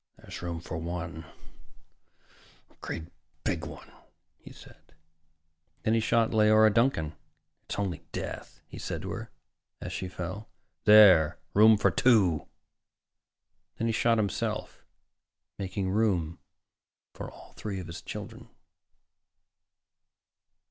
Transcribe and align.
"There's 0.17 0.41
room 0.41 0.59
for 0.61 0.77
one 0.79 1.25
a 2.71 2.73
great 2.81 3.03
big 3.43 3.67
one," 3.67 3.91
he 4.39 4.51
said. 4.51 4.81
And 4.87 5.83
then 5.83 5.93
he 5.93 5.99
shot 5.99 6.31
Leora 6.31 6.73
Duncan. 6.73 7.13
"It's 7.65 7.77
only 7.77 8.01
death," 8.11 8.61
he 8.67 8.79
said 8.79 9.03
to 9.03 9.11
her 9.11 9.29
as 9.79 9.93
she 9.93 10.07
fell. 10.07 10.49
"There! 10.85 11.37
Room 11.53 11.77
for 11.77 11.91
two." 11.91 12.47
And 13.77 13.77
then 13.81 13.87
he 13.89 13.93
shot 13.93 14.17
himself, 14.17 14.83
making 15.59 15.91
room 15.91 16.39
for 17.13 17.29
all 17.29 17.53
three 17.53 17.79
of 17.79 17.85
his 17.85 18.01
children. 18.01 18.49